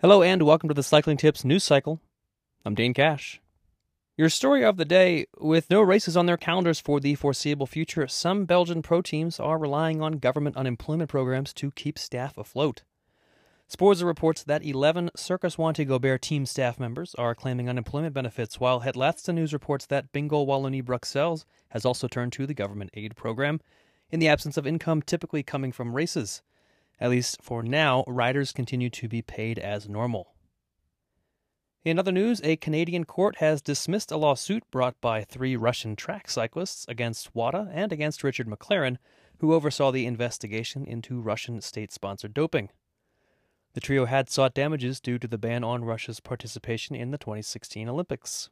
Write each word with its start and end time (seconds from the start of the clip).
Hello 0.00 0.22
and 0.22 0.44
welcome 0.44 0.68
to 0.68 0.74
the 0.76 0.84
Cycling 0.84 1.16
Tips 1.16 1.44
news 1.44 1.64
cycle. 1.64 2.00
I'm 2.64 2.76
Dane 2.76 2.94
Cash. 2.94 3.40
Your 4.16 4.28
story 4.28 4.64
of 4.64 4.76
the 4.76 4.84
day 4.84 5.26
with 5.38 5.70
no 5.70 5.82
races 5.82 6.16
on 6.16 6.26
their 6.26 6.36
calendars 6.36 6.78
for 6.78 7.00
the 7.00 7.16
foreseeable 7.16 7.66
future, 7.66 8.06
some 8.06 8.44
Belgian 8.44 8.80
pro 8.80 9.02
teams 9.02 9.40
are 9.40 9.58
relying 9.58 10.00
on 10.00 10.18
government 10.18 10.56
unemployment 10.56 11.10
programs 11.10 11.52
to 11.54 11.72
keep 11.72 11.98
staff 11.98 12.38
afloat. 12.38 12.84
Sporza 13.68 14.04
reports 14.04 14.44
that 14.44 14.64
11 14.64 15.10
Circus 15.16 15.56
Wanty 15.56 15.84
Gobert 15.84 16.22
team 16.22 16.46
staff 16.46 16.78
members 16.78 17.16
are 17.16 17.34
claiming 17.34 17.68
unemployment 17.68 18.14
benefits, 18.14 18.60
while 18.60 18.78
Het 18.78 18.94
Laatste 18.94 19.34
Nieuws 19.34 19.52
reports 19.52 19.84
that 19.86 20.12
Bingoal 20.12 20.46
Wallonie 20.46 20.84
Bruxelles 20.84 21.44
has 21.70 21.84
also 21.84 22.06
turned 22.06 22.32
to 22.34 22.46
the 22.46 22.54
government 22.54 22.90
aid 22.94 23.16
program 23.16 23.60
in 24.12 24.20
the 24.20 24.28
absence 24.28 24.56
of 24.56 24.64
income 24.64 25.02
typically 25.02 25.42
coming 25.42 25.72
from 25.72 25.96
races. 25.96 26.42
At 27.00 27.10
least 27.10 27.42
for 27.42 27.62
now, 27.62 28.04
riders 28.06 28.52
continue 28.52 28.90
to 28.90 29.08
be 29.08 29.22
paid 29.22 29.58
as 29.58 29.88
normal. 29.88 30.34
In 31.84 31.98
other 31.98 32.12
news, 32.12 32.40
a 32.42 32.56
Canadian 32.56 33.04
court 33.04 33.36
has 33.36 33.62
dismissed 33.62 34.10
a 34.10 34.16
lawsuit 34.16 34.64
brought 34.70 35.00
by 35.00 35.22
three 35.22 35.56
Russian 35.56 35.96
track 35.96 36.28
cyclists 36.28 36.84
against 36.88 37.34
WADA 37.34 37.70
and 37.72 37.92
against 37.92 38.24
Richard 38.24 38.48
McLaren, 38.48 38.96
who 39.38 39.54
oversaw 39.54 39.90
the 39.92 40.04
investigation 40.04 40.84
into 40.84 41.20
Russian 41.20 41.60
state 41.60 41.92
sponsored 41.92 42.34
doping. 42.34 42.70
The 43.74 43.80
trio 43.80 44.06
had 44.06 44.28
sought 44.28 44.54
damages 44.54 45.00
due 45.00 45.18
to 45.20 45.28
the 45.28 45.38
ban 45.38 45.62
on 45.62 45.84
Russia's 45.84 46.20
participation 46.20 46.96
in 46.96 47.12
the 47.12 47.18
2016 47.18 47.88
Olympics. 47.88 48.50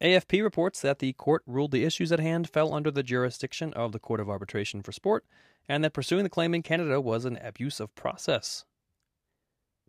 AFP 0.00 0.42
reports 0.42 0.80
that 0.80 1.00
the 1.00 1.12
court 1.14 1.42
ruled 1.44 1.72
the 1.72 1.84
issues 1.84 2.12
at 2.12 2.20
hand 2.20 2.48
fell 2.48 2.72
under 2.72 2.90
the 2.90 3.02
jurisdiction 3.02 3.72
of 3.74 3.90
the 3.90 3.98
Court 3.98 4.20
of 4.20 4.30
Arbitration 4.30 4.80
for 4.80 4.92
Sport 4.92 5.24
and 5.68 5.82
that 5.82 5.92
pursuing 5.92 6.22
the 6.22 6.30
claim 6.30 6.54
in 6.54 6.62
Canada 6.62 7.00
was 7.00 7.24
an 7.24 7.36
abuse 7.42 7.80
of 7.80 7.94
process. 7.94 8.64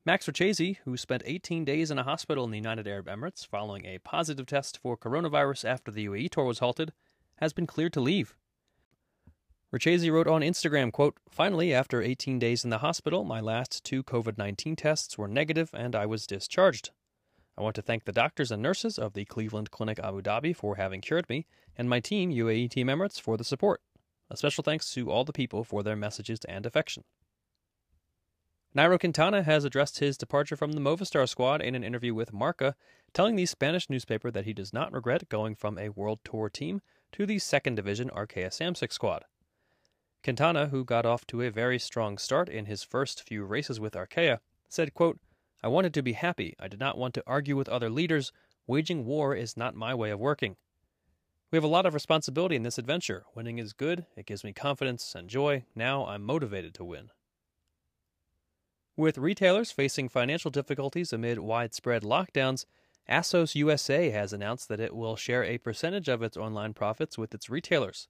Max 0.05 0.25
Richeze, 0.25 0.77
who 0.85 0.97
spent 0.97 1.21
18 1.25 1.63
days 1.63 1.91
in 1.91 1.99
a 1.99 2.03
hospital 2.03 2.43
in 2.43 2.51
the 2.51 2.57
United 2.57 2.87
Arab 2.87 3.05
Emirates 3.05 3.45
following 3.45 3.85
a 3.85 3.99
positive 3.99 4.47
test 4.47 4.79
for 4.79 4.97
coronavirus 4.97 5.63
after 5.63 5.91
the 5.91 6.07
UAE 6.07 6.31
tour 6.31 6.45
was 6.45 6.59
halted, 6.59 6.91
has 7.35 7.53
been 7.53 7.67
cleared 7.67 7.93
to 7.93 8.01
leave. 8.01 8.35
Richeze 9.71 10.11
wrote 10.11 10.27
on 10.27 10.41
Instagram, 10.41 10.91
quote, 10.91 11.17
Finally, 11.29 11.71
after 11.71 12.01
18 12.01 12.39
days 12.39 12.63
in 12.63 12.71
the 12.71 12.79
hospital, 12.79 13.23
my 13.23 13.39
last 13.39 13.83
two 13.83 14.03
COVID 14.03 14.37
19 14.37 14.75
tests 14.75 15.17
were 15.17 15.27
negative 15.27 15.69
and 15.73 15.95
I 15.95 16.07
was 16.07 16.25
discharged. 16.25 16.89
I 17.59 17.61
want 17.61 17.75
to 17.75 17.81
thank 17.81 18.05
the 18.05 18.13
doctors 18.13 18.51
and 18.51 18.63
nurses 18.63 18.97
of 18.97 19.11
the 19.11 19.25
Cleveland 19.25 19.69
Clinic 19.69 19.99
Abu 19.99 20.21
Dhabi 20.21 20.55
for 20.55 20.77
having 20.77 21.01
cured 21.01 21.27
me, 21.27 21.45
and 21.75 21.89
my 21.89 21.99
team, 21.99 22.31
UAE 22.31 22.69
Team 22.69 22.87
Emirates, 22.87 23.19
for 23.19 23.35
the 23.35 23.43
support. 23.43 23.81
A 24.29 24.37
special 24.37 24.63
thanks 24.63 24.93
to 24.93 25.11
all 25.11 25.25
the 25.25 25.33
people 25.33 25.65
for 25.65 25.83
their 25.83 25.97
messages 25.97 26.39
and 26.47 26.65
affection. 26.65 27.03
Nairo 28.73 28.97
Quintana 28.97 29.43
has 29.43 29.65
addressed 29.65 29.99
his 29.99 30.17
departure 30.17 30.55
from 30.55 30.71
the 30.71 30.79
Movistar 30.79 31.27
squad 31.27 31.61
in 31.61 31.75
an 31.75 31.83
interview 31.83 32.13
with 32.13 32.31
Marca, 32.31 32.75
telling 33.13 33.35
the 33.35 33.45
Spanish 33.45 33.89
newspaper 33.89 34.31
that 34.31 34.45
he 34.45 34.53
does 34.53 34.71
not 34.71 34.93
regret 34.93 35.27
going 35.27 35.53
from 35.53 35.77
a 35.77 35.89
World 35.89 36.19
Tour 36.23 36.49
team 36.49 36.81
to 37.11 37.25
the 37.25 37.39
second 37.39 37.75
division 37.75 38.09
Arkea 38.11 38.47
Samsic 38.47 38.93
squad. 38.93 39.25
Quintana, 40.23 40.67
who 40.67 40.85
got 40.85 41.05
off 41.05 41.27
to 41.27 41.41
a 41.41 41.51
very 41.51 41.77
strong 41.77 42.17
start 42.17 42.47
in 42.47 42.67
his 42.67 42.83
first 42.83 43.21
few 43.21 43.43
races 43.43 43.81
with 43.81 43.95
Arkea, 43.95 44.39
said, 44.69 44.93
quote, 44.93 45.19
I 45.61 45.67
wanted 45.67 45.93
to 45.93 46.01
be 46.01 46.13
happy. 46.13 46.55
I 46.59 46.67
did 46.67 46.79
not 46.79 46.97
want 46.97 47.13
to 47.15 47.23
argue 47.27 47.55
with 47.55 47.69
other 47.69 47.89
leaders. 47.89 48.31
Waging 48.67 49.05
war 49.05 49.35
is 49.35 49.57
not 49.57 49.75
my 49.75 49.93
way 49.93 50.09
of 50.09 50.19
working. 50.19 50.55
We 51.51 51.57
have 51.57 51.63
a 51.63 51.67
lot 51.67 51.85
of 51.85 51.93
responsibility 51.93 52.55
in 52.55 52.63
this 52.63 52.77
adventure. 52.77 53.25
Winning 53.33 53.57
is 53.57 53.73
good, 53.73 54.05
it 54.15 54.27
gives 54.27 54.43
me 54.43 54.53
confidence 54.53 55.15
and 55.15 55.27
joy. 55.27 55.65
Now 55.75 56.05
I'm 56.05 56.23
motivated 56.23 56.75
to 56.75 56.85
win. 56.85 57.09
With 58.95 59.17
retailers 59.17 59.71
facing 59.71 60.09
financial 60.09 60.51
difficulties 60.51 61.11
amid 61.11 61.39
widespread 61.39 62.03
lockdowns, 62.03 62.65
ASSOS 63.09 63.55
USA 63.55 64.11
has 64.11 64.31
announced 64.31 64.67
that 64.69 64.79
it 64.79 64.95
will 64.95 65.15
share 65.15 65.43
a 65.43 65.57
percentage 65.57 66.07
of 66.07 66.21
its 66.21 66.37
online 66.37 66.73
profits 66.73 67.17
with 67.17 67.33
its 67.33 67.49
retailers. 67.49 68.07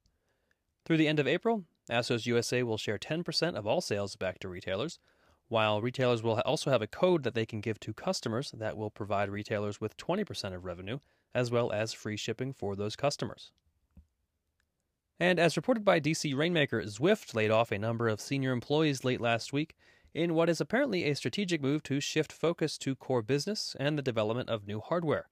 Through 0.84 0.98
the 0.98 1.08
end 1.08 1.20
of 1.20 1.28
April, 1.28 1.64
ASSOS 1.90 2.26
USA 2.26 2.64
will 2.64 2.78
share 2.78 2.98
10% 2.98 3.56
of 3.56 3.66
all 3.66 3.80
sales 3.80 4.18
back 4.18 4.40
to 4.40 4.50
retailers, 4.50 5.00
while 5.50 5.82
retailers 5.82 6.24
will 6.24 6.40
also 6.46 6.72
have 6.72 6.82
a 6.82 6.88
code 6.88 7.24
that 7.24 7.34
they 7.34 7.46
can 7.46 7.60
give 7.60 7.80
to 7.82 7.94
customers 7.94 8.52
that 8.58 8.78
will 8.78 8.90
provide 8.90 9.30
retailers 9.30 9.82
with 9.82 9.98
20% 9.98 10.56
of 10.56 10.64
revenue 10.64 11.00
as 11.34 11.52
well 11.52 11.72
as 11.72 11.94
free 11.94 12.18
shipping 12.18 12.54
for 12.54 12.76
those 12.76 12.96
customers. 12.96 13.52
And 15.20 15.38
as 15.38 15.58
reported 15.58 15.84
by 15.84 16.00
DC 16.00 16.36
Rainmaker, 16.36 16.82
Zwift 16.84 17.36
laid 17.36 17.52
off 17.52 17.72
a 17.72 17.78
number 17.78 18.08
of 18.08 18.22
senior 18.22 18.54
employees 18.54 19.04
late 19.04 19.20
last 19.20 19.52
week 19.52 19.76
in 20.14 20.34
what 20.34 20.50
is 20.50 20.62
apparently 20.62 21.04
a 21.04 21.16
strategic 21.16 21.62
move 21.62 21.84
to 21.84 22.00
shift 22.00 22.32
focus 22.32 22.78
to 22.80 22.96
core 22.96 23.22
business 23.22 23.76
and 23.80 23.98
the 23.98 24.02
development 24.02 24.50
of 24.50 24.66
new 24.66 24.80
hardware. 24.80 25.28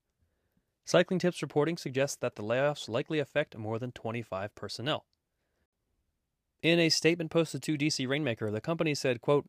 Cycling 0.85 1.19
Tips 1.19 1.41
reporting 1.41 1.77
suggests 1.77 2.17
that 2.17 2.35
the 2.35 2.43
layoffs 2.43 2.87
likely 2.87 3.19
affect 3.19 3.57
more 3.57 3.79
than 3.79 3.91
25 3.91 4.53
personnel. 4.55 5.05
In 6.61 6.79
a 6.79 6.89
statement 6.89 7.31
posted 7.31 7.61
to 7.63 7.77
DC 7.77 8.07
Rainmaker, 8.07 8.51
the 8.51 8.61
company 8.61 8.95
said, 8.95 9.21
quote, 9.21 9.47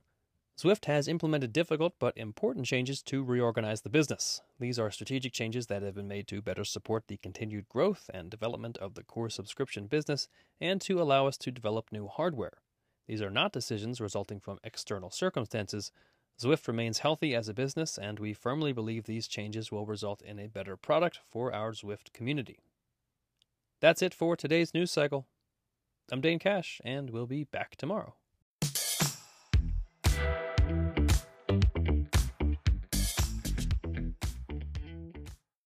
Zwift 0.59 0.87
has 0.87 1.07
implemented 1.07 1.53
difficult 1.53 1.95
but 2.01 2.17
important 2.17 2.67
changes 2.67 3.01
to 3.05 3.23
reorganize 3.23 3.83
the 3.83 3.89
business. 3.89 4.41
These 4.59 4.77
are 4.77 4.91
strategic 4.91 5.33
changes 5.33 5.69
that 5.69 5.83
have 5.83 5.95
been 5.95 6.09
made 6.09 6.27
to 6.29 6.43
better 6.43 6.65
support 6.65 7.05
the 7.07 7.17
continued 7.17 7.69
growth 7.69 8.11
and 8.13 8.29
development 8.29 8.77
of 8.79 8.95
the 8.95 9.05
core 9.05 9.31
subscription 9.31 9.87
business 9.87 10.27
and 10.61 10.81
to 10.81 11.01
allow 11.01 11.29
us 11.29 11.37
to 11.39 11.53
develop 11.53 11.93
new 11.93 12.09
hardware. 12.09 12.59
These 13.07 13.23
are 13.23 13.31
not 13.31 13.53
decisions 13.53 14.01
resulting 14.01 14.41
from 14.41 14.59
external 14.65 15.13
circumstances. 15.13 15.93
Zwift 16.41 16.67
remains 16.67 16.99
healthy 16.99 17.37
as 17.37 17.49
a 17.49 17.55
business, 17.55 17.97
and 17.97 18.19
we 18.19 18.33
firmly 18.33 18.73
believe 18.73 19.05
these 19.05 19.29
changes 19.29 19.71
will 19.71 19.87
result 19.87 20.23
in 20.23 20.41
a 20.41 20.49
better 20.49 20.77
product 20.77 21.21
for 21.31 21.53
our 21.53 21.71
Zwift 21.71 22.13
community. 22.13 22.59
That's 23.81 24.03
it 24.03 24.13
for 24.13 24.35
today's 24.35 24.75
news 24.75 24.91
cycle. 24.91 25.25
I'm 26.11 26.21
Dane 26.21 26.41
Cash, 26.41 26.81
and 26.85 27.11
we'll 27.11 27.27
be 27.27 27.45
back 27.45 27.77
tomorrow. 27.77 28.17